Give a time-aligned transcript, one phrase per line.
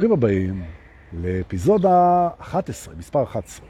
[0.00, 0.62] ברוכים הבאים
[1.12, 3.66] לאפיזודה 11, מספר 11.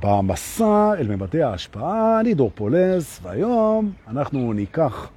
[0.00, 5.10] במסע אל ממדי ההשפעה, אני דור פולס, והיום אנחנו ניקח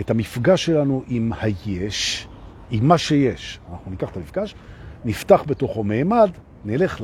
[0.00, 2.28] את המפגש שלנו עם היש,
[2.70, 3.60] עם מה שיש.
[3.72, 4.54] אנחנו ניקח את המפגש,
[5.04, 6.30] נפתח בתוכו מימד,
[6.64, 7.00] נלך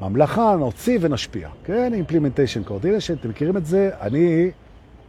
[0.00, 1.48] לממלכה, נוציא ונשפיע.
[1.64, 3.90] כן, Implementation Coordination, אתם מכירים את זה?
[4.00, 4.50] אני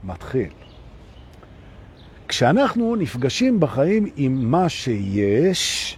[0.03, 0.49] מתחיל.
[2.27, 5.97] כשאנחנו נפגשים בחיים עם מה שיש,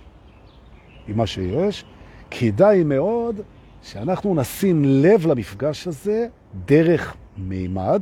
[1.10, 1.86] עם מה שיש,
[2.32, 3.42] כדאי מאוד
[3.84, 6.28] שאנחנו נשים לב למפגש הזה
[6.66, 8.02] דרך מימד,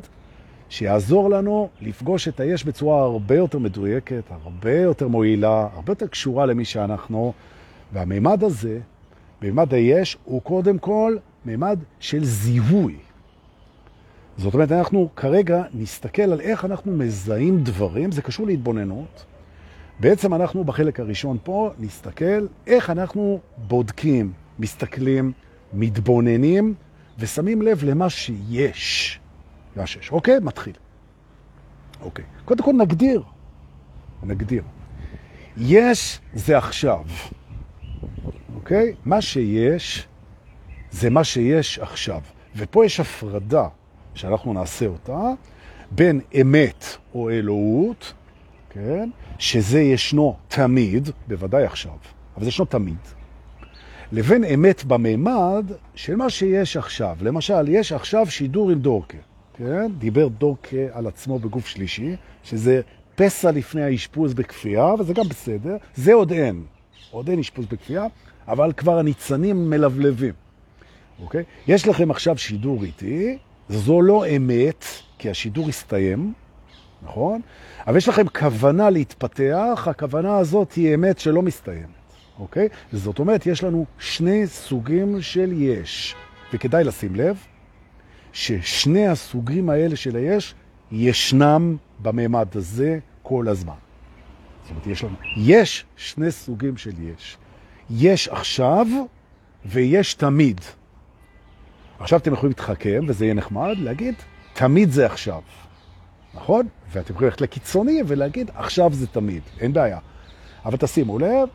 [0.69, 6.45] שיעזור לנו לפגוש את היש בצורה הרבה יותר מדויקת, הרבה יותר מועילה, הרבה יותר קשורה
[6.45, 7.33] למי שאנחנו.
[7.93, 8.79] והמימד הזה,
[9.41, 12.95] מימד היש, הוא קודם כל מימד של זיהוי.
[14.37, 19.25] זאת אומרת, אנחנו כרגע נסתכל על איך אנחנו מזהים דברים, זה קשור להתבוננות.
[19.99, 25.31] בעצם אנחנו בחלק הראשון פה נסתכל איך אנחנו בודקים, מסתכלים,
[25.73, 26.73] מתבוננים
[27.19, 29.19] ושמים לב למה שיש.
[29.75, 30.11] מה שיש.
[30.11, 30.39] אוקיי?
[30.41, 30.73] מתחיל.
[32.01, 32.25] אוקיי.
[32.45, 33.23] קודם כל נגדיר.
[34.23, 34.63] נגדיר.
[35.57, 37.03] יש זה עכשיו.
[38.55, 38.95] אוקיי?
[39.05, 40.07] מה שיש
[40.91, 42.21] זה מה שיש עכשיו.
[42.55, 43.67] ופה יש הפרדה
[44.13, 45.19] שאנחנו נעשה אותה
[45.91, 48.13] בין אמת או אלוהות,
[48.85, 49.09] כן?
[49.39, 51.91] שזה ישנו תמיד, בוודאי עכשיו,
[52.35, 52.97] אבל זה ישנו תמיד,
[54.11, 57.17] לבין אמת בממד של מה שיש עכשיו.
[57.21, 59.17] למשל, יש עכשיו שידור עם דורקה,
[59.53, 59.91] כן?
[59.97, 62.81] דיבר דורקה על עצמו בגוף שלישי, שזה
[63.15, 65.77] פסע לפני האשפוז בכפייה, וזה גם בסדר.
[65.95, 66.63] זה עוד אין,
[67.11, 68.05] עוד אין אשפוז בכפייה,
[68.47, 70.33] אבל כבר הניצנים מלבלבים,
[71.19, 71.43] אוקיי?
[71.67, 73.37] יש לכם עכשיו שידור איתי,
[73.69, 74.85] זו לא אמת,
[75.17, 76.33] כי השידור הסתיים,
[77.01, 77.41] נכון?
[77.87, 81.87] אבל יש לכם כוונה להתפתח, הכוונה הזאת היא אמת שלא מסתיימת,
[82.39, 82.67] אוקיי?
[82.93, 86.15] זאת אומרת, יש לנו שני סוגים של יש,
[86.53, 87.37] וכדאי לשים לב
[88.33, 90.55] ששני הסוגים האלה של היש
[90.91, 93.73] ישנם בממד הזה כל הזמן.
[94.63, 97.37] זאת אומרת, יש לנו, יש שני סוגים של יש.
[97.89, 98.87] יש עכשיו
[99.65, 100.61] ויש תמיד.
[101.99, 104.15] עכשיו אתם יכולים להתחכם, וזה יהיה נחמד, להגיד,
[104.53, 105.41] תמיד זה עכשיו.
[106.37, 106.67] נכון?
[106.91, 109.99] ואתם יכולים ללכת לקיצוני ולהגיד, עכשיו זה תמיד, אין בעיה.
[110.65, 111.49] אבל תשימו לב,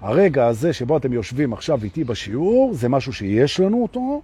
[0.00, 4.22] הרגע הזה שבו אתם יושבים עכשיו איתי בשיעור, זה משהו שיש לנו אותו,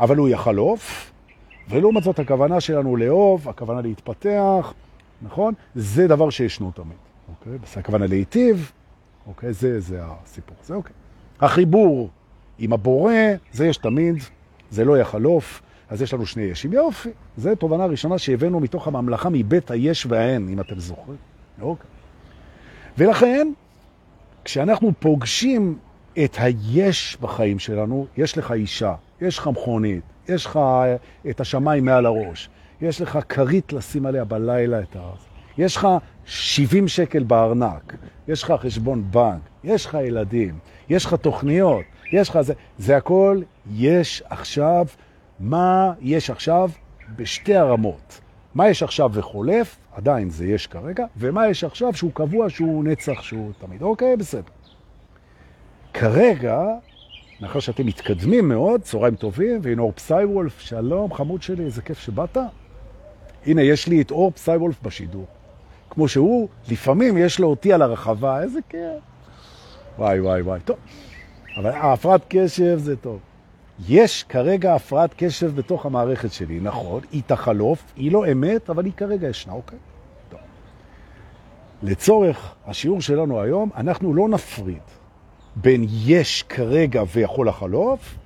[0.00, 1.12] אבל הוא יחלוף,
[1.68, 4.74] ולעומת זאת הכוונה שלנו לאהוב, הכוונה להתפתח,
[5.22, 5.54] נכון?
[5.74, 6.96] זה דבר שישנו תמיד,
[7.28, 7.58] אוקיי?
[7.72, 8.72] זה הכוונה להיטיב,
[9.26, 9.52] אוקיי?
[9.52, 10.92] זה, זה הסיפור, זה אוקיי.
[11.40, 12.10] החיבור
[12.58, 13.12] עם הבורא,
[13.52, 14.16] זה יש תמיד,
[14.70, 16.72] זה לא יחלוף, אז יש לנו שני ישים.
[16.72, 21.18] יופי, זו תובנה ראשונה שהבאנו מתוך הממלכה מבית היש והאין, אם אתם זוכרים.
[21.60, 21.86] אוקיי.
[22.98, 23.48] ולכן,
[24.44, 25.78] כשאנחנו פוגשים
[26.24, 30.58] את היש בחיים שלנו, יש לך אישה, יש לך מכונית, יש לך
[31.30, 32.48] את השמיים מעל הראש,
[32.80, 35.18] יש לך כרית לשים עליה בלילה את הארץ,
[35.58, 35.88] יש לך
[36.24, 37.94] 70 שקל בארנק,
[38.28, 40.58] יש לך חשבון בנק, יש לך ילדים,
[40.88, 43.40] יש לך תוכניות, יש לך זה, זה הכל
[43.74, 44.86] יש עכשיו
[45.40, 46.70] מה יש עכשיו
[47.16, 48.20] בשתי הרמות.
[48.54, 53.22] מה יש עכשיו וחולף, עדיין זה יש כרגע, ומה יש עכשיו שהוא קבוע, שהוא נצח,
[53.22, 53.82] שהוא תמיד.
[53.82, 54.50] אוקיי, בסדר.
[55.94, 56.62] כרגע,
[57.40, 62.36] מאחר שאתם מתקדמים מאוד, צהריים טובים, והנה אור פסייוולף, שלום, חמוד שלי, איזה כיף שבאת.
[63.46, 65.26] הנה, יש לי את אור פסייוולף בשידור.
[65.90, 68.80] כמו שהוא, לפעמים יש לו אותי על הרחבה, איזה כיף.
[69.98, 70.76] וואי, וואי, וואי, טוב.
[71.56, 73.20] אבל ההפרעת קשב זה טוב.
[73.88, 78.92] יש כרגע הפרעת קשב בתוך המערכת שלי, נכון, היא תחלוף, היא לא אמת, אבל היא
[78.96, 79.78] כרגע ישנה, אוקיי?
[80.28, 80.40] טוב.
[81.82, 84.82] לצורך השיעור שלנו היום, אנחנו לא נפריד
[85.56, 88.18] בין יש כרגע ויכול לחלוף,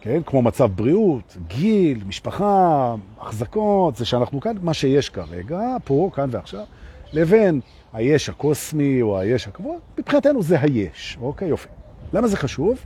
[0.00, 0.22] כן?
[0.26, 6.64] כמו מצב בריאות, גיל, משפחה, החזקות, זה שאנחנו כאן, מה שיש כרגע, פה, כאן ועכשיו,
[7.12, 7.60] לבין
[7.92, 11.48] היש הקוסמי או היש הקבוע, מבחינתנו זה היש, אוקיי?
[11.48, 11.68] יופי.
[12.12, 12.78] למה זה חשוב?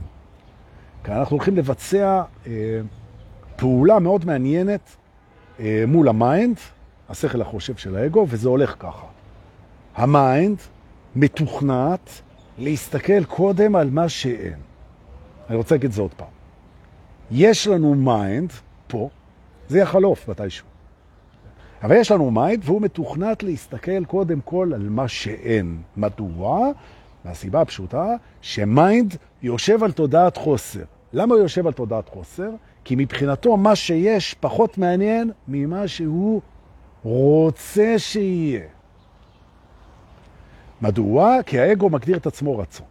[1.05, 2.51] כי אנחנו הולכים לבצע אה,
[3.55, 4.95] פעולה מאוד מעניינת
[5.59, 6.57] אה, מול ה mind,
[7.09, 9.05] השכל החושב של האגו, וזה הולך ככה.
[9.95, 10.57] ה mind
[11.15, 12.09] מתוכנת
[12.57, 14.59] להסתכל קודם על מה שאין.
[15.49, 16.27] אני רוצה להגיד את זה עוד פעם.
[17.31, 18.51] יש לנו mind
[18.87, 19.09] פה,
[19.69, 20.67] זה יחלוף מתישהו.
[21.83, 25.77] אבל יש לנו mind והוא מתוכנת להסתכל קודם כל על מה שאין.
[25.97, 26.71] מדוע?
[27.25, 28.07] מהסיבה הפשוטה
[28.41, 30.83] ש mind יושב על תודעת חוסר.
[31.15, 32.49] למה הוא יושב על תודעת חוסר?
[32.83, 36.41] כי מבחינתו מה שיש פחות מעניין ממה שהוא
[37.03, 38.61] רוצה שיהיה.
[40.81, 41.37] מדוע?
[41.45, 42.85] כי האגו מגדיר את עצמו רצון.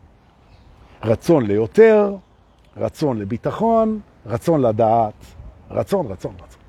[1.02, 2.16] רצון ליותר,
[2.76, 5.24] רצון לביטחון, רצון לדעת,
[5.70, 6.60] רצון, רצון, רצון.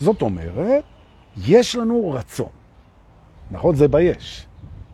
[0.00, 0.84] זאת אומרת,
[1.46, 2.50] יש לנו רצון.
[3.50, 3.74] נכון?
[3.74, 4.46] זה ביש.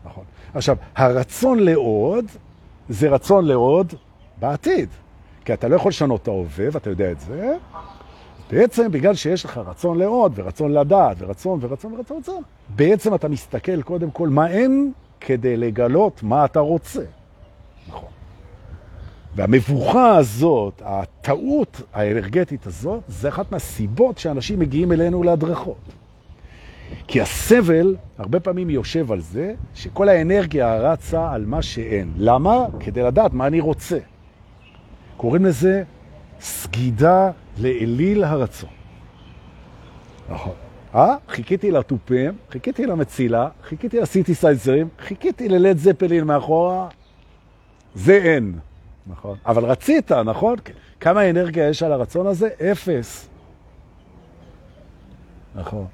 [0.05, 0.23] נכון.
[0.53, 2.25] עכשיו, הרצון לעוד
[2.89, 3.93] זה רצון לעוד
[4.39, 4.89] בעתיד.
[5.45, 7.55] כי אתה לא יכול לשנות את ההווה, ואתה יודע את זה.
[8.51, 13.81] בעצם, בגלל שיש לך רצון לעוד, ורצון לדעת, ורצון, ורצון, ורצון, ורצון, בעצם אתה מסתכל
[13.81, 17.03] קודם כל מה אין כדי לגלות מה אתה רוצה.
[17.87, 18.09] נכון.
[19.35, 25.93] והמבוכה הזאת, הטעות האנרגטית הזאת, זה אחת מהסיבות שאנשים מגיעים אלינו להדרכות.
[27.07, 32.11] כי הסבל הרבה פעמים יושב על זה שכל האנרגיה רצה על מה שאין.
[32.17, 32.65] למה?
[32.79, 33.97] כדי לדעת מה אני רוצה.
[35.17, 35.83] קוראים לזה
[36.39, 38.69] סגידה לאליל הרצון.
[40.29, 40.53] נכון.
[40.95, 41.15] אה?
[41.27, 46.87] חיכיתי לטופים, חיכיתי למצילה, חיכיתי לסיטיסייזרים, חיכיתי ללד זפלין מאחורה,
[47.95, 48.59] זה אין.
[49.07, 49.37] נכון.
[49.45, 50.55] אבל רצית, נכון?
[50.99, 52.49] כמה אנרגיה יש על הרצון הזה?
[52.71, 53.29] אפס.
[55.55, 55.85] נכון.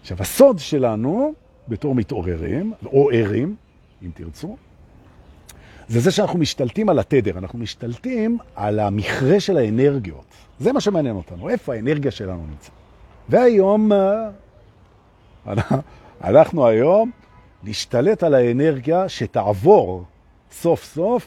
[0.00, 1.32] עכשיו, הסוד שלנו,
[1.68, 3.56] בתור מתעוררים, או ערים,
[4.02, 4.56] אם תרצו,
[5.90, 10.24] זה זה שאנחנו משתלטים על התדר, אנחנו משתלטים על המכרה של האנרגיות.
[10.60, 12.70] זה מה שמעניין אותנו, איפה האנרגיה שלנו נמצא.
[13.28, 14.28] והיום, אה,
[16.24, 17.10] אנחנו היום
[17.64, 20.04] נשתלט על האנרגיה שתעבור
[20.52, 21.26] סוף סוף,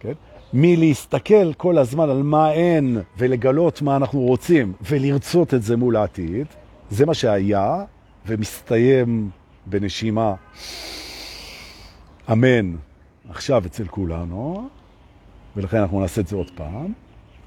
[0.00, 0.12] כן?
[0.52, 6.46] מלהסתכל כל הזמן על מה אין ולגלות מה אנחנו רוצים ולרצות את זה מול העתיד,
[6.90, 7.84] זה מה שהיה
[8.26, 9.30] ומסתיים
[9.66, 10.34] בנשימה.
[12.32, 12.87] אמן.
[13.30, 14.68] עכשיו אצל כולנו,
[15.56, 16.92] ולכן אנחנו נעשה את זה עוד פעם.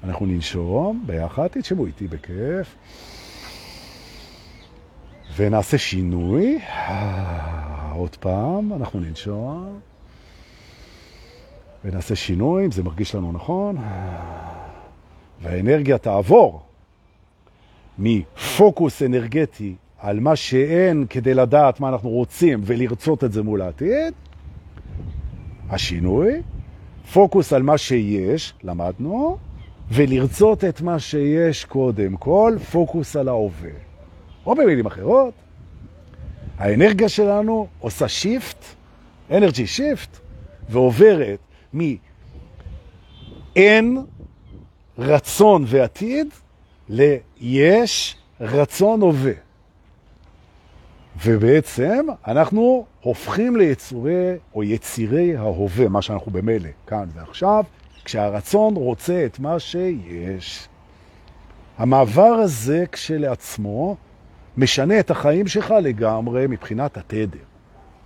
[0.04, 2.76] אנחנו ננשום ביחד, תשמעו איתי בכיף.
[5.36, 6.58] ונעשה שינוי.
[7.94, 9.80] עוד פעם, אנחנו ננשום.
[11.84, 13.76] ונעשה שינוי, אם זה מרגיש לנו נכון.
[15.42, 16.62] והאנרגיה תעבור
[17.98, 24.14] מפוקוס אנרגטי על מה שאין כדי לדעת מה אנחנו רוצים ולרצות את זה מול העתיד,
[25.72, 26.42] השינוי,
[27.12, 29.36] פוקוס על מה שיש, למדנו,
[29.90, 33.70] ולרצות את מה שיש קודם כל, פוקוס על ההווה.
[34.46, 35.34] או במילים אחרות,
[36.58, 38.64] האנרגיה שלנו עושה shift,
[39.30, 40.18] energy shift,
[40.68, 41.38] ועוברת
[41.74, 43.98] מאין
[44.98, 46.26] רצון ועתיד
[46.88, 49.32] ליש רצון הווה.
[51.24, 57.64] ובעצם אנחנו הופכים ליצורי או יצירי ההווה, מה שאנחנו במילא כאן ועכשיו,
[58.04, 60.68] כשהרצון רוצה את מה שיש.
[61.78, 63.96] המעבר הזה כשלעצמו
[64.56, 67.38] משנה את החיים שלך לגמרי מבחינת התדר,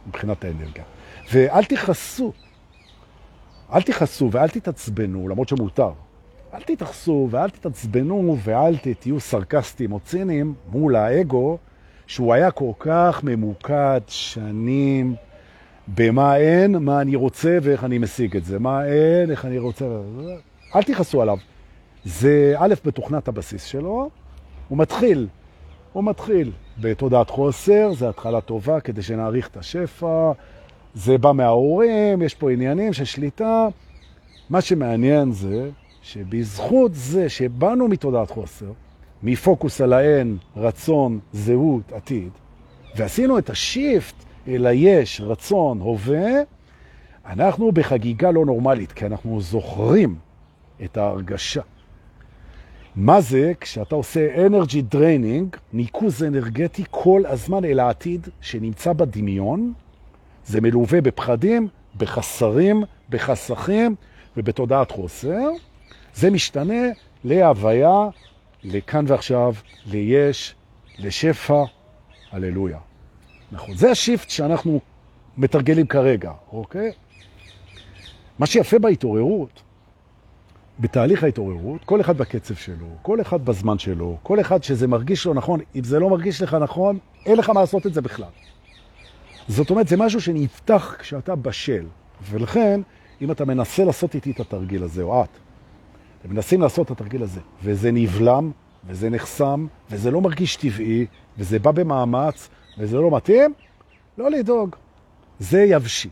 [0.07, 0.85] מבחינת האנרגיה.
[1.33, 2.33] ואל תכעסו,
[3.73, 5.93] אל תכעסו ואל תתעצבנו, למרות שמותר.
[6.55, 11.59] אל תתייחסו ואל תתעצבנו ואל תהיו סרקסטיים או ציניים מול האגו,
[12.07, 15.15] שהוא היה כל כך ממוקד שנים
[15.89, 18.59] במה אין, מה אני רוצה ואיך אני משיג את זה.
[18.59, 19.85] מה אין, איך אני רוצה...
[20.77, 21.37] אל תכעסו עליו.
[22.05, 24.11] זה א', בתוכנת הבסיס שלו,
[24.69, 25.27] הוא מתחיל,
[25.93, 30.33] הוא מתחיל בתודעת חוסר, זה התחלה טובה כדי שנעריך את השפע,
[30.95, 33.69] זה בא מההורים, יש פה עניינים של שליטה.
[34.51, 35.71] מה שמעניין זה
[36.03, 38.73] שבזכות זה שבאנו מתודעת חוסר,
[39.23, 42.31] מפוקוס על האין, רצון, זהות, עתיד,
[42.97, 44.15] ועשינו את השיפט
[44.49, 46.31] אל היש, רצון, הווה,
[47.27, 50.15] אנחנו בחגיגה לא נורמלית, כי אנחנו זוכרים
[50.85, 51.61] את ההרגשה.
[52.97, 59.73] מה זה כשאתה עושה energy draining, ניקוז אנרגטי כל הזמן אל העתיד שנמצא בדמיון,
[60.47, 63.95] זה מלווה בפחדים, בחסרים, בחסכים
[64.37, 65.49] ובתודעת חוסר.
[66.15, 66.83] זה משתנה
[67.25, 68.09] להוויה,
[68.65, 69.55] לכאן ועכשיו,
[69.87, 70.55] ליש,
[70.99, 71.65] לשפע,
[72.33, 72.79] הללויה.
[73.53, 74.81] נכון, זה השיפט שאנחנו
[75.37, 76.93] מתרגלים כרגע, אוקיי?
[78.39, 79.63] מה שיפה בהתעוררות,
[80.79, 85.35] בתהליך ההתעוררות, כל אחד בקצב שלו, כל אחד בזמן שלו, כל אחד שזה מרגיש לו
[85.35, 88.29] נכון, אם זה לא מרגיש לך נכון, אין לך מה לעשות את זה בכלל.
[89.49, 91.87] זאת אומרת, זה משהו שנפתח כשאתה בשל,
[92.31, 92.81] ולכן,
[93.21, 95.29] אם אתה מנסה לעשות איתי את התרגיל הזה, או את,
[96.27, 98.51] אתם מנסים לעשות את התרגיל הזה, וזה נבלם,
[98.87, 101.07] וזה נחסם, וזה לא מרגיש טבעי,
[101.39, 103.55] וזה בא במאמץ, וזה לא מתאים,
[104.19, 104.77] לא לדאוג.
[105.39, 106.11] זה יבשיל.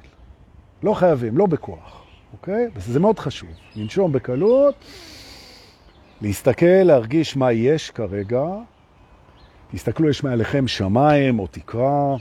[0.82, 2.02] לא חייבים, לא בכוח,
[2.32, 2.68] אוקיי?
[2.74, 3.48] וזה מאוד חשוב.
[3.76, 4.74] לנשום בקלות,
[6.20, 8.44] להסתכל, להרגיש מה יש כרגע.
[9.70, 12.16] תסתכלו, יש מעליכם שמיים או תקרה,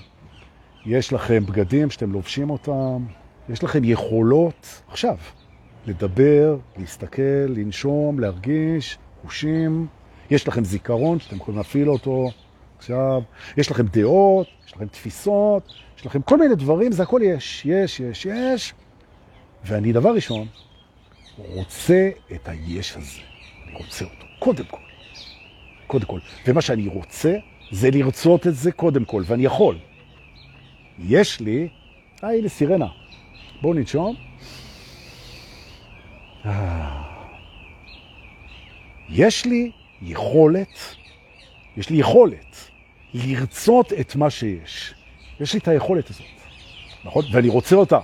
[0.85, 3.05] יש לכם בגדים שאתם לובשים אותם,
[3.49, 4.81] יש לכם יכולות.
[4.87, 5.17] עכשיו,
[5.85, 9.87] לדבר, להסתכל, לנשום, להרגיש, חושים.
[10.29, 12.29] יש לכם זיכרון שאתם יכולים להפעיל אותו
[12.77, 13.21] עכשיו,
[13.57, 17.99] יש לכם דעות, יש לכם תפיסות, יש לכם כל מיני דברים, זה הכל יש, יש,
[17.99, 18.73] יש, יש.
[19.65, 20.47] ואני דבר ראשון
[21.37, 23.19] רוצה את היש הזה,
[23.65, 24.77] אני רוצה אותו, קודם כל.
[25.87, 26.19] קודם כל.
[26.47, 27.33] ומה שאני רוצה
[27.71, 29.77] זה לרצות את זה קודם כל, ואני יכול.
[30.99, 31.67] יש לי,
[32.23, 32.87] אה, הנה סירנה.
[33.61, 34.15] בואו ננשום.
[36.45, 37.01] אה.
[39.09, 39.71] יש לי
[40.01, 40.95] יכולת,
[41.77, 42.69] יש לי יכולת
[43.13, 44.93] לרצות את מה שיש.
[45.39, 46.27] יש לי את היכולת הזאת,
[47.05, 47.25] נכון?
[47.33, 47.99] ואני רוצה אותה.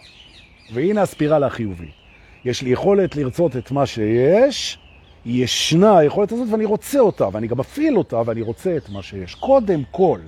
[0.74, 2.00] והנה הספירלה החיובית.
[2.46, 4.80] יש לי יכולת לרצות את מה שיש,
[5.26, 9.36] ישנה היכולת הזאת ואני רוצה אותה, ואני גם מפעיל אותה ואני רוצה את מה שיש.
[9.36, 10.20] קודם כל,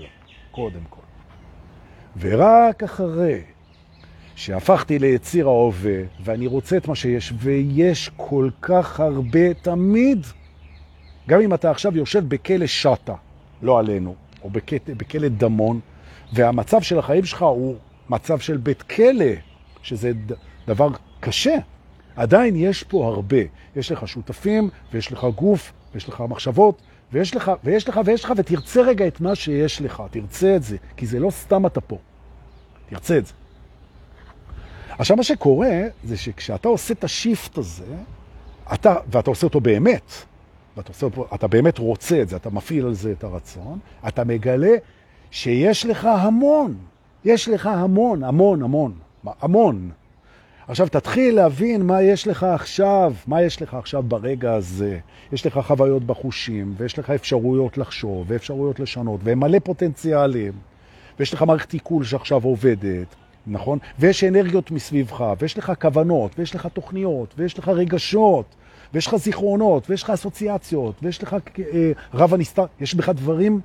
[0.52, 1.02] קודם כל.
[2.18, 3.42] ורק אחרי
[4.42, 10.26] שהפכתי ליציר ההווה, ואני רוצה את מה שיש, ויש כל כך הרבה תמיד,
[11.30, 13.14] גם אם אתה עכשיו יושב בכלא שטה,
[13.62, 14.50] לא עלינו, או
[14.98, 15.80] בכלא דמון,
[16.34, 17.76] והמצב של החיים שלך הוא
[18.10, 19.26] מצב של בית כלא,
[19.82, 20.12] שזה
[20.68, 21.56] דבר קשה.
[22.16, 23.42] עדיין יש פה הרבה.
[23.76, 26.82] יש לך שותפים, ויש לך גוף, ויש לך מחשבות,
[27.14, 30.78] ויש לך, ויש לך, ויש לך, ותרצה רגע את מה שיש לך, תרצה את זה,
[30.98, 31.98] כי זה לא סתם אתה פה.
[32.90, 33.34] תרצה את זה.
[34.98, 37.96] עכשיו, מה שקורה זה שכשאתה עושה את השיפט הזה,
[38.74, 40.12] אתה, ואתה עושה אותו באמת,
[40.78, 44.76] ואתה עושה אתה באמת רוצה את זה, אתה מפעיל על זה את הרצון, אתה מגלה
[45.32, 46.76] שיש לך המון,
[47.26, 48.94] יש לך המון, המון, המון,
[49.42, 49.92] המון.
[50.68, 55.00] עכשיו תתחיל להבין מה יש לך עכשיו, מה יש לך עכשיו ברגע הזה.
[55.32, 60.54] יש לך חוויות בחושים, ויש לך אפשרויות לחשוב, ואפשרויות לשנות, והם מלא פוטנציאלים,
[61.20, 63.16] ויש לך מערכת עיכול שעכשיו עובדת,
[63.48, 63.80] נכון?
[64.00, 68.46] ויש אנרגיות מסביבך, ויש לך כוונות, ויש לך תוכניות, ויש לך רגשות,
[68.94, 71.36] ויש לך זיכרונות, ויש לך אסוציאציות, ויש לך
[71.74, 73.62] אה, רב הנסתר, יש בך דברים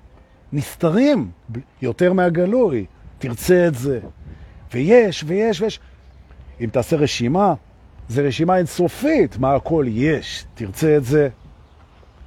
[0.53, 1.31] נסתרים
[1.83, 2.87] יותר מהגלוי.
[3.19, 4.01] תרצה את זה.
[4.75, 5.81] ויש, ויש, ויש.
[6.61, 7.55] אם תעשה רשימה,
[8.09, 10.45] זה רשימה אינסופית, מה הכל יש.
[10.55, 11.29] תרצה את זה,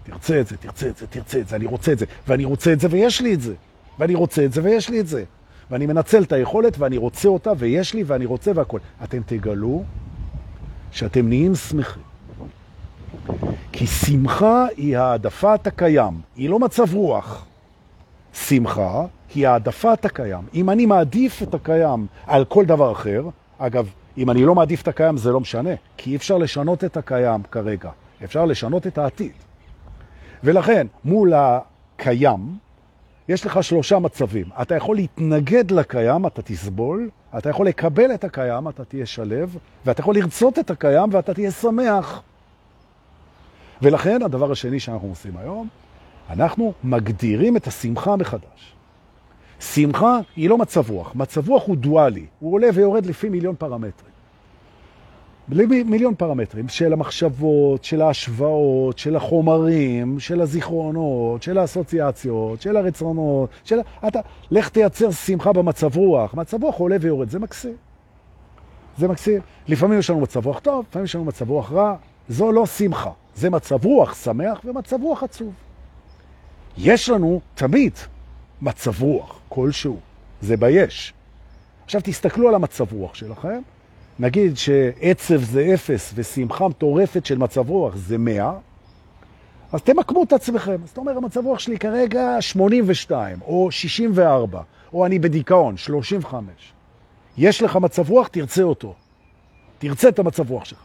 [0.03, 2.73] תרצה את זה, תרצה את זה, תרצה את זה, אני רוצה את זה, ואני רוצה
[2.73, 3.53] את זה ויש לי את זה,
[3.99, 5.23] ואני רוצה את זה ויש לי את זה.
[5.71, 8.79] ואני מנצל את היכולת ואני רוצה אותה ויש לי ואני רוצה והכל.
[9.03, 9.83] אתם תגלו
[10.91, 12.03] שאתם נהיים שמחים.
[13.71, 17.45] כי שמחה היא העדפת הקיים, היא לא מצב רוח.
[18.33, 20.43] שמחה היא העדפת הקיים.
[20.53, 23.23] אם אני מעדיף את הקיים על כל דבר אחר,
[23.57, 27.41] אגב, אם אני לא מעדיף את הקיים זה לא משנה, כי אפשר לשנות את הקיים
[27.51, 27.89] כרגע,
[28.23, 29.31] אפשר לשנות את העתיד.
[30.43, 32.57] ולכן, מול הקיים,
[33.29, 34.45] יש לך שלושה מצבים.
[34.61, 40.01] אתה יכול להתנגד לקיים, אתה תסבול, אתה יכול לקבל את הקיים, אתה תהיה שלב, ואתה
[40.01, 42.21] יכול לרצות את הקיים ואתה תהיה שמח.
[43.81, 45.67] ולכן, הדבר השני שאנחנו עושים היום,
[46.29, 48.75] אנחנו מגדירים את השמחה מחדש.
[49.59, 54.08] שמחה היא לא מצב רוח, מצב רוח הוא דואלי, הוא עולה ויורד לפי מיליון פרמטרים.
[55.51, 63.79] מיליון פרמטרים של המחשבות, של ההשוואות, של החומרים, של הזיכרונות, של האסוציאציות, של הרצונות, של...
[64.07, 64.19] אתה,
[64.51, 66.33] לך תייצר שמחה במצב רוח.
[66.33, 67.75] מצב רוח עולה ויורד, זה מקסים.
[68.97, 69.41] זה מקסים.
[69.67, 71.95] לפעמים יש לנו מצב רוח טוב, לפעמים יש לנו מצב רוח רע.
[72.29, 75.53] זו לא שמחה, זה מצב רוח שמח ומצב רוח עצוב.
[76.77, 77.93] יש לנו תמיד
[78.61, 79.97] מצב רוח כלשהו,
[80.41, 81.13] זה ביש.
[81.85, 83.61] עכשיו תסתכלו על המצב רוח שלכם,
[84.19, 88.53] נגיד שעצב זה אפס ושמחה מטורפת של מצב רוח זה מאה,
[89.71, 90.77] אז תמקמו את עצמכם.
[90.85, 94.61] זאת אומרת, המצב רוח שלי כרגע 82 או 64,
[94.93, 96.43] או אני בדיכאון, 35.
[97.37, 98.93] יש לך מצב רוח, תרצה אותו.
[99.77, 100.79] תרצה את המצב רוח שלך.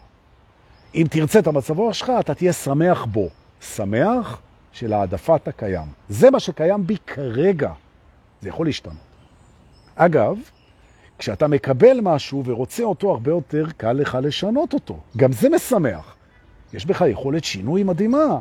[0.95, 3.29] אם תרצה את המצב רוח שלך, אתה תהיה שמח בו.
[3.61, 4.41] שמח
[4.73, 5.87] של העדפת הקיים.
[6.09, 7.73] זה מה שקיים בי כרגע.
[8.43, 8.97] זה יכול להשתנות.
[9.97, 10.39] אגב,
[11.25, 14.99] כשאתה מקבל משהו ורוצה אותו, הרבה יותר קל לך לשנות אותו.
[15.17, 16.17] גם זה משמח.
[16.75, 18.39] יש בך יכולת שינוי מדהימה.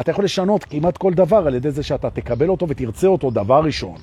[0.00, 3.60] אתה יכול לשנות כמעט כל דבר על ידי זה שאתה תקבל אותו ותרצה אותו דבר
[3.64, 3.96] ראשון.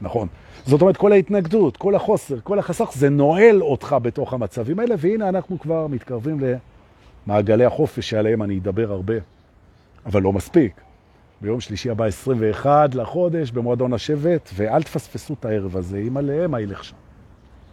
[0.00, 0.28] נכון.
[0.66, 5.28] זאת אומרת, כל ההתנגדות, כל החוסר, כל החסך, זה נועל אותך בתוך המצבים האלה, והנה
[5.28, 6.40] אנחנו כבר מתקרבים
[7.26, 9.14] למעגלי החופש שעליהם אני אדבר הרבה.
[10.06, 10.80] אבל לא מספיק.
[11.40, 16.60] ביום שלישי הבא 21 לחודש במועדון השבט, ואל תפספסו את הערב הזה, אם עליהם מה
[16.60, 16.96] ילך שם.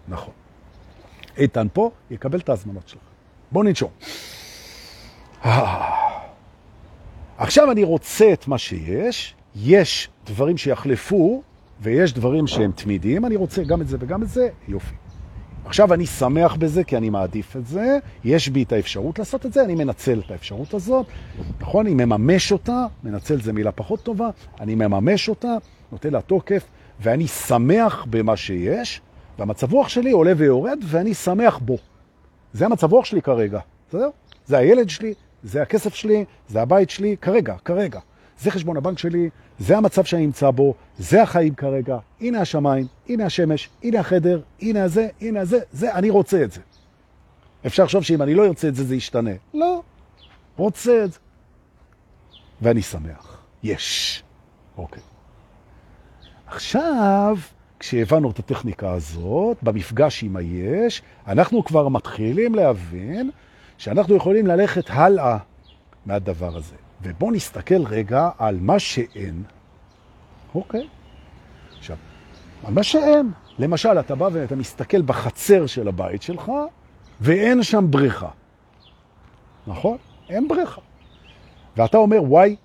[0.08, 0.34] נכון.
[1.38, 3.02] איתן פה יקבל את ההזמנות שלך.
[3.52, 3.90] בוא ננשום.
[7.38, 11.44] עכשיו אני רוצה את מה שיש, יש דברים שיחלפו,
[11.82, 14.96] ויש דברים שהם תמידיים, אני רוצה גם את זה וגם את זה, יופי.
[15.68, 19.54] עכשיו אני שמח בזה כי אני מעדיף את זה, יש בי את האפשרות לעשות את
[19.54, 21.06] זה, אני מנצל את האפשרות הזאת,
[21.62, 21.86] נכון?
[21.86, 24.30] אני מממש אותה, מנצל זה מילה פחות טובה,
[24.62, 25.56] אני מממש אותה,
[25.92, 26.64] נותן לה תוקף,
[27.00, 29.02] ואני שמח במה שיש,
[29.40, 31.78] והמצב רוח שלי עולה ויורד, ואני שמח בו.
[32.54, 33.60] זה המצב רוח שלי כרגע,
[33.90, 34.10] בסדר?
[34.46, 38.00] זה הילד שלי, זה הכסף שלי, זה הבית שלי, כרגע, כרגע.
[38.40, 39.30] זה חשבון הבנק שלי,
[39.60, 44.84] זה המצב שאני נמצא בו, זה החיים כרגע, הנה השמיים, הנה השמש, הנה החדר, הנה
[44.84, 46.62] הזה, הנה הזה, זה, אני רוצה את זה.
[47.66, 49.32] אפשר לחשוב שאם אני לא ארצה את זה, זה ישתנה.
[49.54, 49.82] לא,
[50.58, 51.20] רוצה את זה.
[52.62, 53.38] ואני שמח.
[53.64, 54.24] יש.
[54.78, 55.04] אוקיי.
[56.48, 57.38] עכשיו,
[57.80, 63.32] כשהבנו את הטכניקה הזאת, במפגש עם היש, אנחנו כבר מתחילים להבין
[63.78, 65.38] שאנחנו יכולים ללכת הלאה
[66.06, 66.76] מהדבר הזה.
[67.02, 69.44] ובואו נסתכל רגע על מה שאין.
[70.56, 70.88] אוקיי.
[71.78, 71.98] עכשיו,
[72.64, 73.32] על מה שאין.
[73.60, 76.52] למשל, אתה בא ואתה מסתכל בחצר של הבית שלך,
[77.22, 78.30] ואין שם בריכה.
[79.68, 79.98] נכון?
[80.30, 80.82] אין בריכה.
[81.78, 82.56] ואתה אומר, וואי,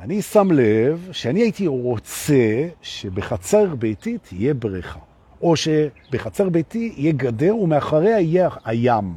[0.00, 4.98] אני שם לב שאני הייתי רוצה שבחצר ביתי תהיה בריכה,
[5.42, 9.14] או שבחצר ביתי יהיה גדר ומאחריה יהיה הים.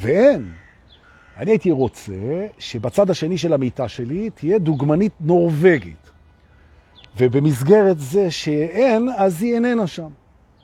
[0.00, 0.52] ואין.
[1.38, 6.10] אני הייתי רוצה שבצד השני של המיטה שלי תהיה דוגמנית נורווגית.
[7.16, 10.08] ובמסגרת זה שאין, אז היא איננה שם.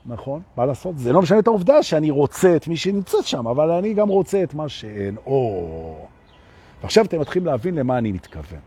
[0.06, 0.42] נכון?
[0.56, 0.98] מה לעשות?
[0.98, 4.42] זה לא משנה את העובדה שאני רוצה את מי שנמצאת שם, אבל אני גם רוצה
[4.42, 5.16] את מה שאין.
[5.26, 6.06] או...
[6.82, 8.60] ועכשיו אתם מתחילים להבין למה אני מתכוון.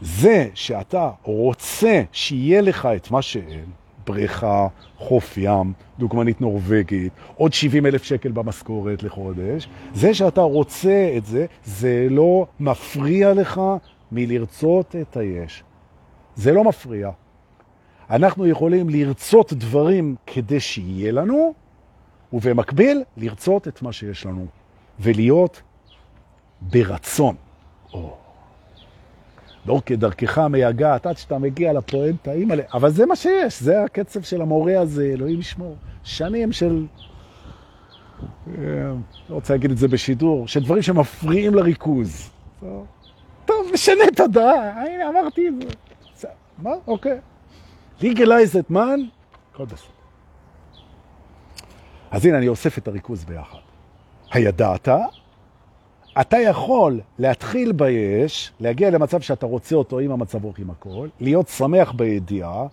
[0.00, 3.64] זה שאתה רוצה שיהיה לך את מה שאין,
[4.10, 11.26] בריכה, חוף ים, דוגמנית נורווגית, עוד 70 אלף שקל במשכורת לחודש, זה שאתה רוצה את
[11.26, 13.60] זה, זה לא מפריע לך
[14.12, 15.62] מלרצות את היש.
[16.36, 17.10] זה לא מפריע.
[18.10, 21.54] אנחנו יכולים לרצות דברים כדי שיהיה לנו,
[22.32, 24.46] ובמקביל לרצות את מה שיש לנו,
[25.00, 25.62] ולהיות
[26.60, 27.34] ברצון.
[27.92, 28.19] או.
[29.66, 32.62] לא כדרכך מייגעת עד שאתה מגיע לפואנטה, אימא'לה.
[32.74, 35.76] אבל זה מה שיש, זה הקצב של המורה הזה, אלוהים ישמור.
[36.04, 36.86] שנים של...
[38.58, 38.94] לא
[39.28, 42.30] רוצה להגיד את זה בשידור, של דברים שמפריעים לריכוז.
[43.44, 45.54] טוב, משנה את הדעה, הנה אמרתי את
[46.16, 46.28] זה.
[46.58, 46.70] מה?
[46.86, 47.18] אוקיי.
[48.02, 49.00] לגליז את מן,
[49.52, 49.64] הכל.
[52.10, 53.58] אז הנה, אני אוסף את הריכוז ביחד.
[54.32, 54.88] הידעת?
[56.20, 61.48] אתה יכול להתחיל ביש, להגיע למצב שאתה רוצה אותו עם המצב רוח עם הכל, להיות
[61.48, 62.66] שמח בידיעה,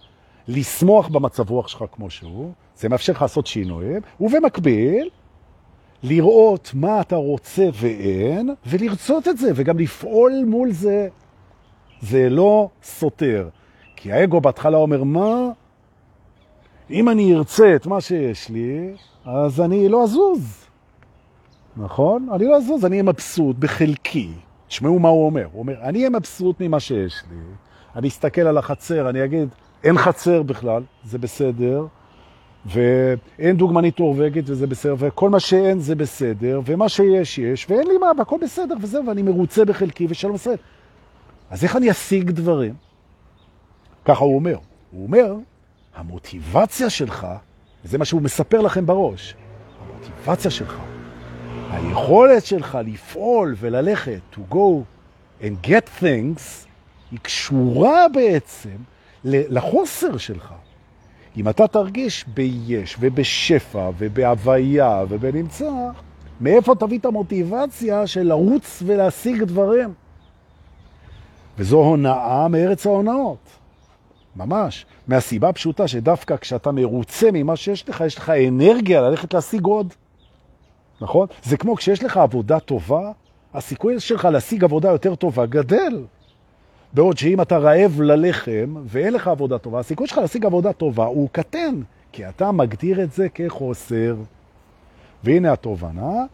[0.47, 5.09] לשמוח במצב רוח שלך כמו שהוא, זה מאפשר לך לעשות שינויים, ובמקביל,
[6.03, 11.07] לראות מה אתה רוצה ואין, ולרצות את זה, וגם לפעול מול זה.
[12.01, 13.49] זה לא סותר.
[13.95, 15.49] כי האגו בהתחלה אומר, מה?
[16.89, 18.93] אם אני ארצה את מה שיש לי,
[19.25, 20.66] אז אני לא אזוז.
[21.77, 22.27] נכון?
[22.33, 24.29] אני לא אזוז, אני אהיה מבסוט בחלקי.
[24.67, 25.47] תשמעו מה הוא אומר.
[25.51, 27.37] הוא אומר, אני אהיה מבסוט ממה שיש לי.
[27.95, 29.49] אני אסתכל על החצר, אני אגיד,
[29.83, 31.85] אין חצר בכלל, זה בסדר,
[32.65, 37.97] ואין דוגמנית נורווגית וזה בסדר, וכל מה שאין זה בסדר, ומה שיש יש, ואין לי
[37.97, 40.57] מה, והכל בסדר וזהו, ואני מרוצה בחלקי ושלום ישראל.
[41.49, 42.73] אז איך אני אשיג דברים?
[44.05, 44.57] ככה הוא אומר.
[44.91, 45.35] הוא אומר,
[45.95, 47.27] המוטיבציה שלך,
[47.85, 49.35] וזה מה שהוא מספר לכם בראש,
[49.81, 50.81] המוטיבציה שלך
[51.71, 54.83] היכולת שלך לפעול וללכת, to go
[55.41, 56.41] and get things,
[57.11, 58.75] היא קשורה בעצם
[59.23, 60.53] לחוסר שלך.
[61.37, 65.71] אם אתה תרגיש ביש ובשפע ובהוויה ובנמצא,
[66.41, 69.93] מאיפה תביא את המוטיבציה של לרוץ ולהשיג דברים?
[71.57, 73.49] וזו הונאה מארץ ההונאות.
[74.35, 74.85] ממש.
[75.07, 79.93] מהסיבה פשוטה שדווקא כשאתה מרוצה ממה שיש לך, יש לך אנרגיה ללכת להשיג עוד.
[81.01, 81.27] נכון?
[81.43, 83.11] זה כמו כשיש לך עבודה טובה,
[83.53, 86.05] הסיכוי שלך להשיג עבודה יותר טובה גדל.
[86.93, 91.29] בעוד שאם אתה רעב ללחם ואין לך עבודה טובה, הסיכוי שלך להשיג עבודה טובה הוא
[91.31, 91.81] קטן,
[92.11, 94.15] כי אתה מגדיר את זה כחוסר.
[95.23, 96.25] והנה התובנה,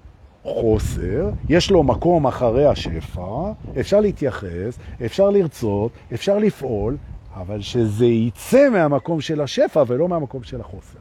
[0.43, 6.97] חוסר, יש לו מקום אחרי השפע, אפשר להתייחס, אפשר לרצות, אפשר לפעול,
[7.35, 10.99] אבל שזה יצא מהמקום של השפע ולא מהמקום של החוסר.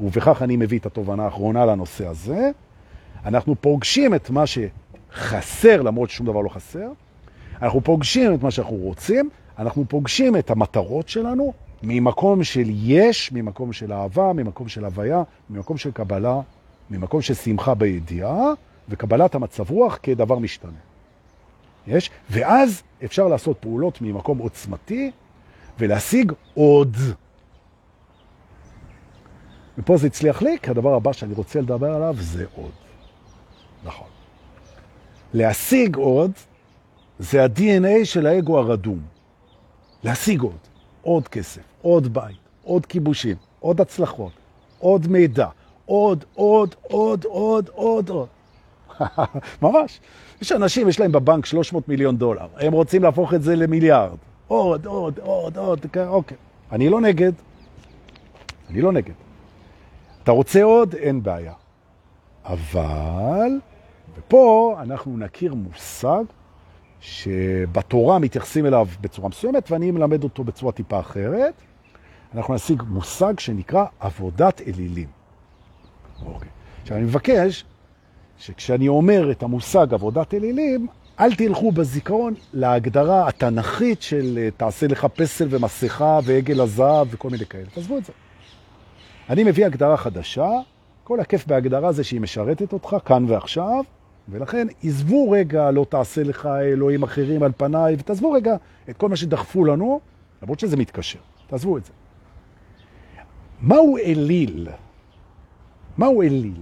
[0.00, 2.50] ובכך אני מביא את התובנה האחרונה לנושא הזה.
[3.24, 6.88] אנחנו פוגשים את מה שחסר, למרות ששום דבר לא חסר,
[7.62, 11.52] אנחנו פוגשים את מה שאנחנו רוצים, אנחנו פוגשים את המטרות שלנו
[11.82, 16.40] ממקום של יש, ממקום של אהבה, ממקום של הוויה, ממקום של קבלה,
[16.90, 18.52] ממקום של שמחה בידיעה,
[18.88, 20.78] וקבלת המצב רוח כדבר משתנה.
[21.86, 22.10] יש?
[22.30, 25.10] ואז אפשר לעשות פעולות ממקום עוצמתי
[25.78, 26.96] ולהשיג עוד.
[29.78, 32.79] ופה זה הצליח לי, כי הדבר הבא שאני רוצה לדבר עליו זה עוד.
[33.84, 34.06] נכון.
[35.34, 36.32] להשיג עוד
[37.18, 39.00] זה ה-DNA של האגו הרדום.
[40.04, 40.58] להשיג עוד.
[41.02, 44.32] עוד כסף, עוד בית, עוד כיבושים, עוד הצלחות,
[44.78, 45.46] עוד מידע,
[45.86, 48.28] עוד, עוד, עוד, עוד, עוד, עוד.
[49.62, 50.00] ממש.
[50.42, 54.16] יש אנשים, יש להם בבנק 300 מיליון דולר, הם רוצים להפוך את זה למיליארד.
[54.48, 56.36] עוד, עוד, עוד, עוד, אוקיי.
[56.72, 57.32] אני לא נגד.
[58.70, 59.14] אני לא נגד.
[60.22, 60.94] אתה רוצה עוד?
[60.94, 61.52] אין בעיה.
[62.44, 63.50] אבל,
[64.16, 66.24] ופה אנחנו נכיר מושג
[67.00, 71.54] שבתורה מתייחסים אליו בצורה מסוימת, ואני מלמד אותו בצורה טיפה אחרת.
[72.34, 75.08] אנחנו נשיג מושג שנקרא עבודת אלילים.
[76.26, 76.48] אוקיי.
[76.82, 77.64] עכשיו, אני מבקש
[78.38, 80.86] שכשאני אומר את המושג עבודת אלילים,
[81.20, 87.46] אל תלכו בזיכרון להגדרה התנכית של אה, תעשה לך פסל ומסכה ועגל הזהב וכל מיני
[87.46, 87.66] כאלה.
[87.74, 88.12] תעזבו את זה.
[89.30, 90.48] אני מביא הגדרה חדשה,
[91.04, 93.84] כל הכיף בהגדרה זה שהיא משרתת אותך כאן ועכשיו,
[94.30, 98.56] ולכן עזבו רגע, לא תעשה לך אלוהים אחרים על פניי, ותעזבו רגע
[98.90, 100.00] את כל מה שדחפו לנו,
[100.42, 101.18] למרות שזה מתקשר.
[101.46, 101.92] תעזבו את זה.
[103.60, 104.68] מהו אליל?
[105.98, 106.60] מהו אליל?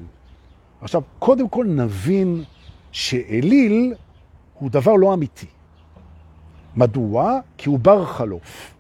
[0.81, 2.44] עכשיו, קודם כל נבין
[2.92, 3.94] שאליל
[4.54, 5.46] הוא דבר לא אמיתי.
[6.76, 7.40] מדוע?
[7.57, 8.74] כי הוא בר חלוף.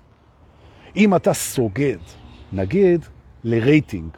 [0.96, 1.98] אם אתה סוגד,
[2.52, 3.04] נגיד,
[3.44, 4.10] לרייטינג,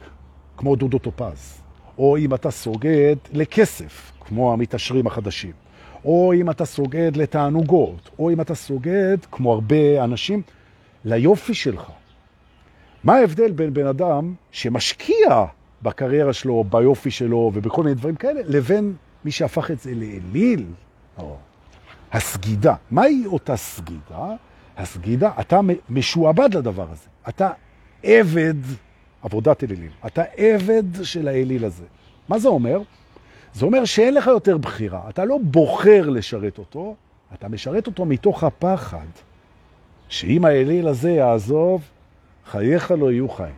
[0.57, 1.60] כמו דודו טופז,
[2.01, 5.51] או אם אתה סוגד לכסף, כמו המתעשרים החדשים,
[6.05, 10.41] או אם אתה סוגד לתענוגות, או אם אתה סוגד, כמו הרבה אנשים,
[11.05, 11.91] ליופי שלך.
[13.03, 15.45] מה ההבדל בין בן אדם שמשקיע
[15.81, 18.93] בקריירה שלו, ביופי שלו ובכל מיני דברים כאלה, לבין
[19.25, 20.65] מי שהפך את זה לאליל?
[21.17, 21.37] או.
[22.11, 22.75] הסגידה.
[22.91, 24.35] מהי אותה סגידה?
[24.77, 25.59] הסגידה, אתה
[25.89, 27.07] משועבד לדבר הזה.
[27.29, 27.49] אתה
[28.03, 28.53] עבד
[29.21, 29.91] עבודת אלילים.
[30.05, 31.85] אתה עבד של האליל הזה.
[32.29, 32.81] מה זה אומר?
[33.53, 35.01] זה אומר שאין לך יותר בחירה.
[35.09, 36.95] אתה לא בוחר לשרת אותו,
[37.33, 39.05] אתה משרת אותו מתוך הפחד
[40.09, 41.81] שאם האליל הזה יעזוב,
[42.45, 43.55] חייך לא יהיו חיים.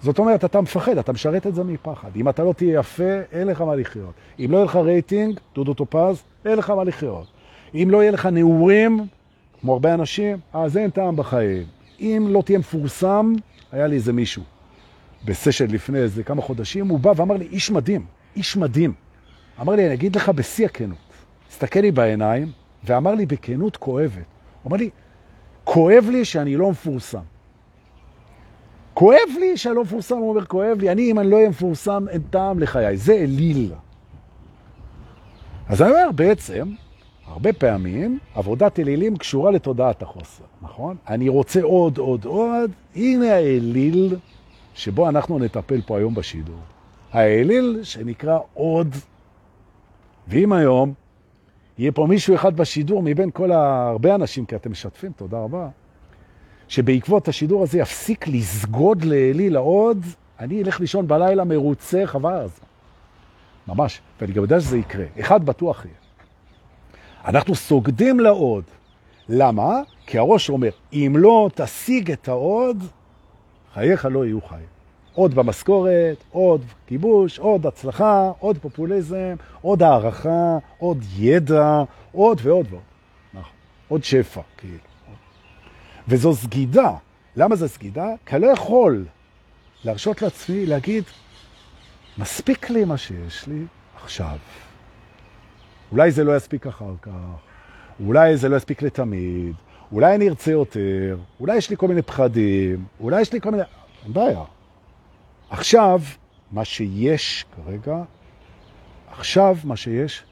[0.00, 2.08] זאת אומרת, אתה מפחד, אתה משרת את זה מפחד.
[2.16, 4.12] אם אתה לא תהיה יפה, אין לך מה לחיות.
[4.38, 7.26] אם לא יהיה לך רייטינג, דודו טופז, אין לך מה לחיות.
[7.74, 9.06] אם לא יהיה לך נעורים,
[9.60, 11.62] כמו הרבה אנשים, אז אין טעם בחיים.
[12.00, 13.32] אם לא תהיה מפורסם,
[13.72, 14.42] היה לי איזה מישהו
[15.24, 18.04] בסשן לפני איזה כמה חודשים, הוא בא ואמר לי, איש מדהים,
[18.36, 18.92] איש מדהים.
[19.60, 20.98] אמר לי, אני אגיד לך בשיא הכנות.
[21.50, 22.52] הסתכל לי בעיניים
[22.84, 24.12] ואמר לי בכנות כואבת.
[24.62, 24.90] הוא אמר לי,
[25.64, 27.22] כואב לי שאני לא מפורסם.
[28.94, 30.92] כואב לי שאני לא מפורסם, הוא אומר, כואב לי.
[30.92, 32.96] אני, אם אני לא אהיה מפורסם, אין טעם לחיי.
[32.96, 33.72] זה אליל.
[35.68, 36.68] אז אני אומר, בעצם,
[37.26, 40.96] הרבה פעמים עבודת אלילים קשורה לתודעת החוסר, נכון?
[41.08, 42.70] אני רוצה עוד, עוד, עוד.
[42.96, 44.16] הנה האליל
[44.74, 46.58] שבו אנחנו נטפל פה היום בשידור.
[47.12, 48.94] האליל שנקרא עוד.
[50.28, 50.94] ואם היום
[51.78, 55.68] יהיה פה מישהו אחד בשידור מבין כל הרבה אנשים, כי אתם משתפים, תודה רבה,
[56.68, 60.04] שבעקבות השידור הזה יפסיק לסגוד לאליל העוד,
[60.40, 62.60] אני אלך לישון בלילה מרוצה חבל זה.
[63.68, 65.04] ממש, ואני גם יודע שזה יקרה.
[65.20, 65.96] אחד בטוח יהיה.
[67.24, 68.64] אנחנו סוגדים לעוד.
[69.28, 69.80] למה?
[70.06, 72.84] כי הראש אומר, אם לא תשיג את העוד,
[73.74, 74.66] חייך לא יהיו חיים.
[75.14, 81.82] עוד במשכורת, עוד כיבוש, עוד הצלחה, עוד פופוליזם, עוד הערכה, עוד ידע,
[82.12, 82.82] עוד ועוד ועוד.
[83.34, 83.52] נכון.
[83.88, 84.78] עוד שפע, כאילו.
[86.08, 86.92] וזו סגידה.
[87.36, 88.06] למה זו סגידה?
[88.26, 89.04] כי אני לא יכול
[89.84, 91.04] להרשות לעצמי להגיד,
[92.18, 93.64] מספיק לי מה שיש לי
[94.02, 94.36] עכשיו.
[95.92, 97.10] אולי זה לא יספיק אחר כך,
[98.06, 99.54] אולי זה לא יספיק לתמיד,
[99.94, 103.62] אולי אני ארצה יותר, אולי יש לי כל מיני פחדים, אולי יש לי כל מיני...
[104.04, 104.42] אין בעיה.
[105.50, 106.00] עכשיו,
[106.52, 108.02] מה שיש כרגע,
[109.10, 110.24] עכשיו מה שיש,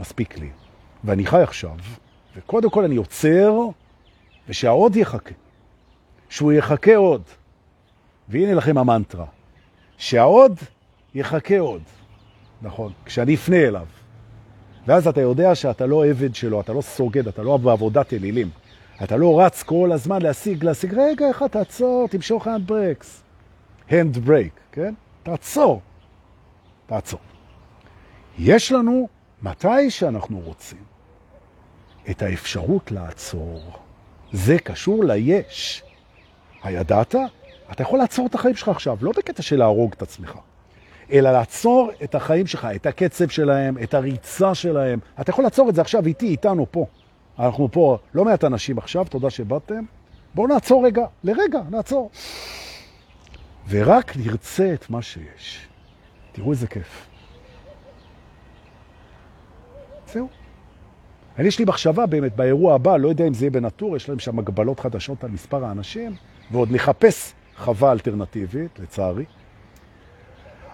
[0.00, 0.50] מספיק לי.
[1.04, 1.76] ואני חי עכשיו,
[2.36, 3.52] וקודם כל אני עוצר,
[4.48, 5.34] ושהעוד יחכה.
[6.28, 7.22] שהוא יחכה עוד.
[8.28, 9.26] והנה לכם המנטרה.
[9.98, 10.58] שהעוד
[11.14, 11.82] יחכה עוד.
[12.62, 13.86] נכון, כשאני אפנה אליו.
[14.86, 18.50] ואז אתה יודע שאתה לא עבד שלו, אתה לא סוגד, אתה לא בעבודת אלילים.
[19.02, 23.06] אתה לא רץ כל הזמן להשיג, להשיג, רגע אחד תעצור, תמשוך hand breaks.
[23.90, 24.94] hand break, כן?
[25.22, 25.80] תעצור.
[26.86, 27.20] תעצור.
[28.38, 29.08] יש לנו,
[29.42, 30.84] מתי שאנחנו רוצים,
[32.10, 33.60] את האפשרות לעצור.
[34.32, 35.82] זה קשור ליש.
[36.62, 37.14] הידעת?
[37.72, 40.38] אתה יכול לעצור את החיים שלך עכשיו, לא בקטע של להרוג את עצמך.
[41.12, 44.98] אלא לעצור את החיים שלך, את הקצב שלהם, את הריצה שלהם.
[45.20, 46.86] אתה יכול לעצור את זה עכשיו איתי, איתנו פה.
[47.38, 49.84] אנחנו פה לא מעט אנשים עכשיו, תודה שבאתם.
[50.34, 52.10] בואו נעצור רגע, לרגע, נעצור.
[53.68, 55.66] ורק נרצה את מה שיש.
[56.32, 57.06] תראו איזה כיף.
[60.12, 60.28] זהו.
[61.38, 64.18] אני יש לי מחשבה באמת באירוע הבא, לא יודע אם זה יהיה בנטור, יש להם
[64.18, 66.14] שם הגבלות חדשות על מספר האנשים,
[66.50, 69.24] ועוד נחפש חווה אלטרנטיבית, לצערי.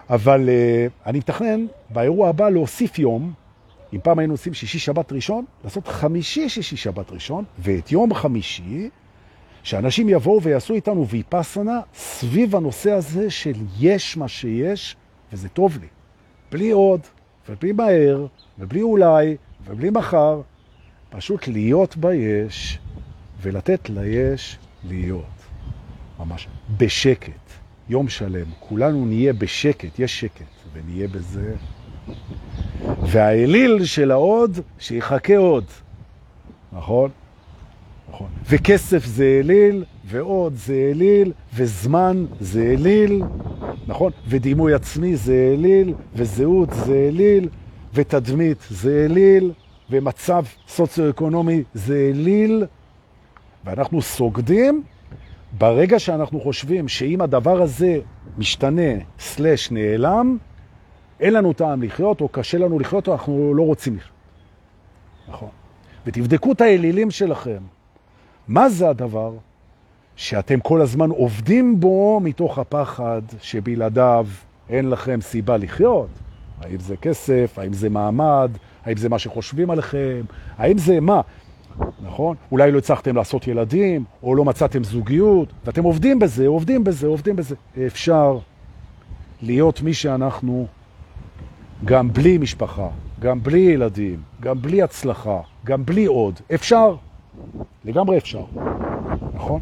[0.09, 3.33] אבל uh, אני מתכנן באירוע הבא להוסיף יום,
[3.93, 8.89] אם פעם היינו עושים שישי שבת ראשון, לעשות חמישי שישי שבת ראשון, ואת יום חמישי,
[9.63, 14.95] שאנשים יבואו ויעשו איתנו ויפסנה סביב הנושא הזה של יש מה שיש,
[15.33, 15.87] וזה טוב לי.
[16.51, 17.01] בלי עוד,
[17.49, 18.25] ובלי מהר,
[18.59, 20.41] ובלי אולי, ובלי מחר,
[21.09, 22.79] פשוט להיות ביש,
[23.41, 25.25] ולתת ליש להיות.
[26.19, 26.47] ממש.
[26.77, 27.31] בשקט.
[27.89, 28.45] יום שלם.
[28.59, 31.53] כולנו נהיה בשקט, יש שקט, ונהיה בזה.
[33.05, 35.65] והאליל של העוד, שיחכה עוד.
[36.73, 37.09] נכון?
[38.09, 38.27] נכון.
[38.49, 43.23] וכסף זה אליל, ועוד זה אליל, וזמן זה אליל,
[43.87, 44.11] נכון?
[44.27, 47.49] ודימוי עצמי זה אליל, וזהות זה אליל,
[47.93, 49.51] ותדמית זה אליל,
[49.89, 52.65] ומצב סוציו-אקונומי זה אליל,
[53.65, 54.83] ואנחנו סוגדים
[55.57, 57.99] ברגע שאנחנו חושבים שאם הדבר הזה
[58.37, 60.37] משתנה, סלש נעלם,
[61.21, 64.15] אין לנו טעם לחיות, או קשה לנו לחיות, או אנחנו לא רוצים לחיות.
[65.29, 65.49] נכון.
[66.05, 67.59] ותבדקו את האלילים שלכם.
[68.47, 69.33] מה זה הדבר
[70.15, 74.27] שאתם כל הזמן עובדים בו מתוך הפחד שבלעדיו
[74.69, 76.09] אין לכם סיבה לחיות?
[76.61, 77.53] האם זה כסף?
[77.57, 78.51] האם זה מעמד?
[78.85, 80.21] האם זה מה שחושבים עליכם?
[80.57, 81.21] האם זה מה?
[82.03, 82.35] נכון?
[82.51, 87.35] אולי לא הצלחתם לעשות ילדים, או לא מצאתם זוגיות, ואתם עובדים בזה, עובדים בזה, עובדים
[87.35, 87.55] בזה.
[87.87, 88.37] אפשר
[89.41, 90.67] להיות מי שאנחנו
[91.85, 92.89] גם בלי משפחה,
[93.19, 96.39] גם בלי ילדים, גם בלי הצלחה, גם בלי עוד.
[96.53, 96.95] אפשר.
[97.85, 98.45] לגמרי אפשר.
[99.33, 99.61] נכון?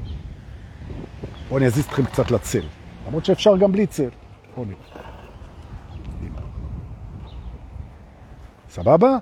[1.47, 2.63] בואו אני אזיז אתכם קצת לצל.
[3.08, 4.10] למרות שאפשר גם בלי צל.
[4.55, 4.99] בואו נראה.
[8.69, 9.17] סבבה?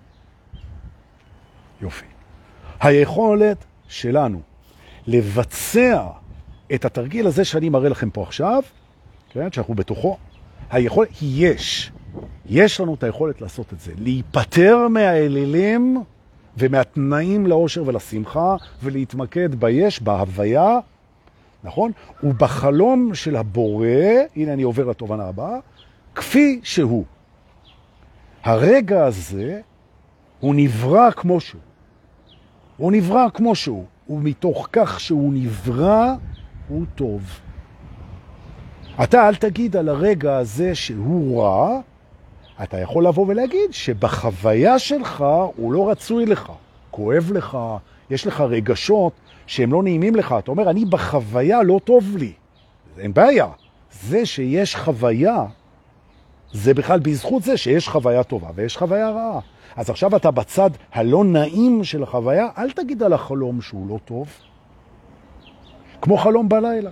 [1.82, 2.06] יופי.
[2.80, 4.42] היכולת שלנו
[5.08, 6.04] לבצע
[6.76, 8.64] את התרגיל הזה שאני מראה לכם פה עכשיו,
[9.30, 10.18] כן, שאנחנו בתוכו,
[10.70, 11.92] היכולת, יש.
[12.46, 13.92] יש לנו את היכולת לעשות את זה.
[13.98, 16.04] להיפטר מהאלילים
[16.58, 20.80] ומהתנאים לאושר ולשמחה, ולהתמקד ביש, בהוויה,
[21.64, 21.92] נכון?
[22.24, 23.88] ובחלום של הבורא,
[24.36, 25.60] הנה אני עובר לתובנה הבאה,
[26.16, 27.06] כפי שהוא.
[28.44, 29.62] הרגע הזה
[30.40, 31.62] הוא נברא כמו שהוא.
[32.78, 36.14] הוא נברא כמו שהוא, ומתוך כך שהוא נברא,
[36.68, 37.22] הוא טוב.
[39.04, 41.80] אתה אל תגיד על הרגע הזה שהוא רע,
[42.64, 46.52] אתה יכול לבוא ולהגיד שבחוויה שלך הוא לא רצוי לך,
[46.92, 47.58] כואב לך,
[48.10, 49.14] יש לך רגשות
[49.48, 50.36] שהם לא נעימים לך.
[50.40, 52.34] אתה אומר, אני בחוויה לא טוב לי.
[53.00, 53.48] אין בעיה.
[53.92, 55.46] זה שיש חוויה,
[56.54, 59.40] זה בכלל בזכות זה שיש חוויה טובה ויש חוויה רעה.
[59.76, 64.28] אז עכשיו אתה בצד הלא נעים של החוויה, אל תגיד על החלום שהוא לא טוב.
[66.02, 66.92] כמו חלום בלילה.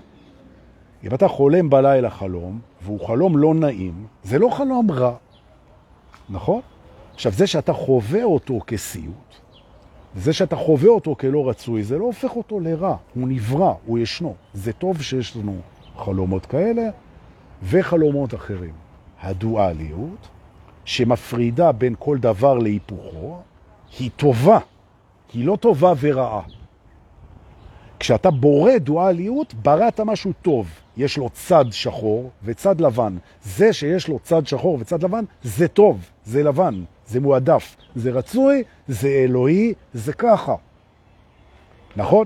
[1.04, 5.16] אם אתה חולם בלילה חלום, והוא חלום לא נעים, זה לא חלום רע,
[6.30, 6.62] נכון?
[7.14, 9.36] עכשיו, זה שאתה חווה אותו כסיוט,
[10.16, 14.36] זה שאתה חווה אותו כלא רצוי, זה לא הופך אותו לרע, הוא נברא, הוא ישנו.
[14.54, 15.58] זה טוב שיש לנו
[15.98, 16.90] חלומות כאלה
[17.64, 18.74] וחלומות אחרים.
[19.22, 20.28] הדואליות,
[20.86, 23.38] שמפרידה בין כל דבר להיפוכו,
[24.00, 24.60] היא טובה,
[25.34, 26.42] היא לא טובה ורעה.
[28.00, 30.70] כשאתה בורא דואליות, בראת משהו טוב.
[30.98, 33.18] יש לו צד שחור וצד לבן.
[33.44, 38.64] זה שיש לו צד שחור וצד לבן, זה טוב, זה לבן, זה מועדף, זה רצוי,
[38.88, 40.56] זה אלוהי, זה ככה.
[41.96, 42.26] נכון?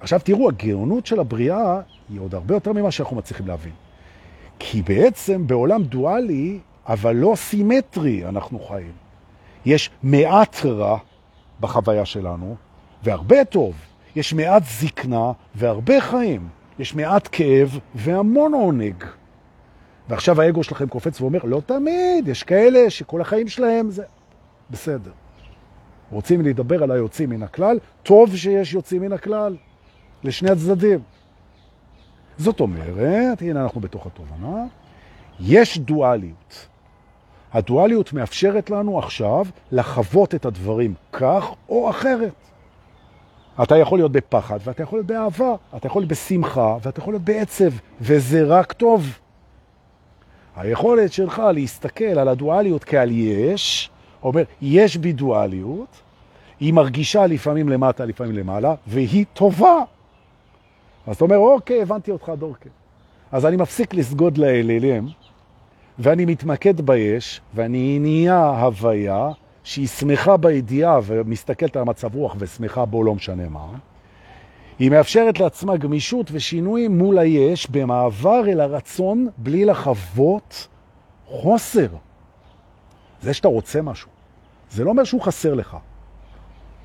[0.00, 3.72] עכשיו תראו, הגאונות של הבריאה היא עוד הרבה יותר ממה שאנחנו מצליחים להבין.
[4.58, 8.92] כי בעצם בעולם דואלי, אבל לא סימטרי, אנחנו חיים.
[9.66, 10.98] יש מעט רע
[11.60, 12.56] בחוויה שלנו,
[13.02, 13.74] והרבה טוב.
[14.16, 16.48] יש מעט זקנה והרבה חיים.
[16.78, 19.04] יש מעט כאב והמון עונג.
[20.08, 24.04] ועכשיו האגו שלכם קופץ ואומר, לא תמיד, יש כאלה שכל החיים שלהם זה...
[24.70, 25.10] בסדר.
[26.10, 27.78] רוצים לדבר על היוצאים מן הכלל?
[28.02, 29.56] טוב שיש יוצאים מן הכלל,
[30.24, 31.00] לשני הצדדים.
[32.38, 34.64] זאת אומרת, הנה אנחנו בתוך התובנה,
[35.40, 36.66] יש דואליות.
[37.52, 42.34] הדואליות מאפשרת לנו עכשיו לחוות את הדברים כך או אחרת.
[43.62, 47.22] אתה יכול להיות בפחד, ואתה יכול להיות באהבה, אתה יכול להיות בשמחה, ואתה יכול להיות
[47.22, 49.18] בעצב, וזה רק טוב.
[50.56, 53.90] היכולת שלך להסתכל על הדואליות כעל יש,
[54.22, 56.02] אומר, יש בי דואליות,
[56.60, 59.82] היא מרגישה לפעמים למטה, לפעמים למעלה, והיא טובה.
[61.06, 62.68] אז אתה אומר, אוקיי, הבנתי אותך, דורקה.
[63.32, 65.08] אז אני מפסיק לסגוד לאלילים,
[65.98, 69.30] ואני מתמקד ביש, ואני נהיה הוויה
[69.66, 73.66] שהיא שמחה בידיעה ומסתכלת על המצב רוח ושמחה בו לא משנה מה.
[74.78, 80.68] היא מאפשרת לעצמה גמישות ושינויים מול היש במעבר אל הרצון בלי לחוות
[81.26, 81.86] חוסר.
[83.22, 84.10] זה שאתה רוצה משהו,
[84.70, 85.76] זה לא אומר שהוא חסר לך,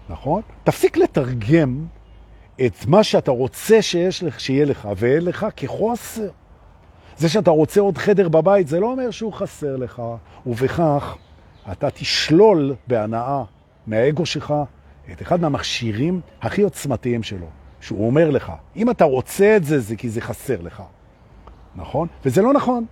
[0.10, 0.42] נכון?
[0.64, 1.86] תפסיק לתרגם
[2.66, 6.30] את מה שאתה רוצה שיש לך, שיהיה לך ואין לך כחוסר.
[7.18, 10.02] זה שאתה רוצה עוד חדר בבית, זה לא אומר שהוא חסר לך,
[10.46, 11.18] ובכך
[11.72, 13.44] אתה תשלול בהנאה
[13.88, 14.54] מהאגו שלך
[15.12, 17.48] את אחד מהמכשירים הכי עוצמתיים שלו,
[17.82, 20.84] שהוא אומר לך, אם אתה רוצה את זה, זה כי זה חסר לך.
[21.76, 22.08] נכון?
[22.26, 22.86] וזה לא נכון.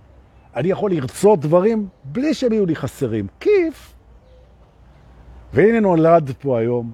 [0.56, 3.26] אני יכול לרצות דברים בלי שהם יהיו לי חסרים.
[3.40, 3.94] כיף.
[5.52, 6.92] והנה נולד פה היום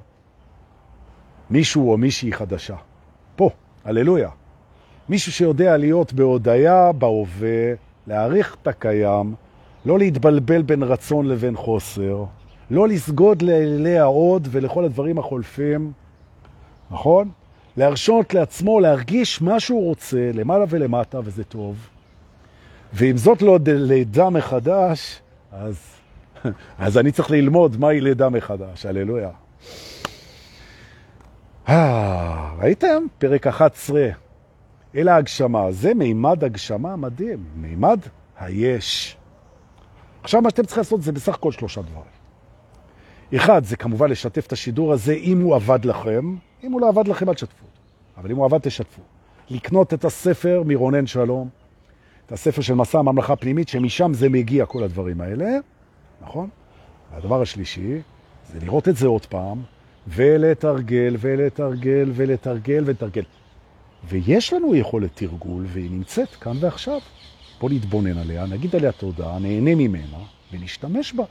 [1.51, 2.77] מישהו או מישהי חדשה.
[3.37, 3.51] פה,
[3.85, 4.31] הללויה.
[5.09, 7.73] מישהו שיודע להיות בהודעה, בהווה,
[8.07, 9.35] להעריך את הקיים,
[9.87, 12.25] לא להתבלבל בין רצון לבין חוסר,
[12.71, 15.93] לא לסגוד לאלי העוד ולכל הדברים החולפים,
[16.91, 17.31] נכון?
[17.77, 21.77] להרשות לעצמו להרגיש מה שהוא רוצה, למעלה ולמטה, וזה טוב.
[22.93, 25.21] ואם זאת לא לידה מחדש,
[25.53, 25.81] אז,
[26.79, 29.31] אז אני צריך ללמוד מהי לידה מחדש, הללויה.
[31.69, 33.03] אה, ראיתם?
[33.19, 34.09] פרק 11.
[34.97, 35.73] אל ההגשמה.
[35.73, 38.01] זה מימד הגשמה מדהים, מימד
[38.39, 39.17] היש.
[40.27, 42.11] עכשיו מה שאתם צריכים לעשות זה בסך הכל שלושה דברים.
[43.37, 46.37] אחד, זה כמובן לשתף את השידור הזה אם הוא עבד לכם.
[46.65, 47.67] אם הוא לא עבד לכם, אל תשתפו.
[48.17, 49.03] אבל אם הוא עבד, תשתפו.
[49.51, 51.49] לקנות את הספר מרונן שלום,
[52.27, 55.59] את הספר של מסע הממלכה הפנימית, שמשם זה מגיע, כל הדברים האלה,
[56.23, 56.49] נכון?
[57.13, 58.01] והדבר השלישי,
[58.53, 59.63] זה לראות את זה עוד פעם,
[60.09, 63.25] ולתרגל, ולתרגל, ולתרגל, ולתרגל.
[64.09, 67.01] ויש לנו יכולת תרגול, והיא נמצאת כאן ועכשיו.
[67.61, 70.19] בוא נתבונן עליה, נגיד עליה תודה, נהנה ממנה,
[70.53, 71.25] ונשתמש בה.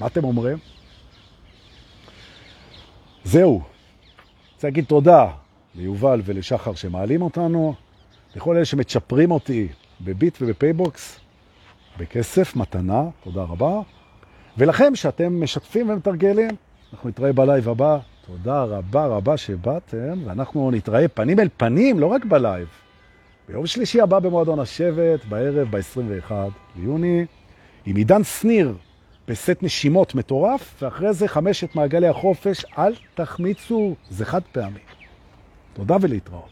[0.00, 0.58] מה אתם אומרים?
[3.24, 3.62] זהו.
[4.54, 5.30] רוצה להגיד תודה
[5.74, 7.74] ליובל ולשחר שמעלים אותנו,
[8.36, 9.68] לכל אלה שמצ'פרים אותי
[10.00, 11.20] בביט ובפייבוקס,
[11.98, 13.80] בכסף, מתנה, תודה רבה.
[14.58, 16.50] ולכם שאתם משתפים ומתרגלים,
[16.92, 17.98] אנחנו נתראה ב live הבא.
[18.26, 22.68] תודה רבה רבה שבאתם, ואנחנו נתראה פנים אל פנים, לא רק ב live.
[23.52, 26.32] ביום שלישי הבא במועדון השבט, בערב, ב-21
[26.76, 27.24] ביוני,
[27.86, 28.74] עם עידן שניר
[29.28, 34.80] בסט נשימות מטורף, ואחרי זה חמשת מעגלי החופש, אל תחמיצו, זה חד פעמי.
[35.72, 36.50] תודה ולהתראות.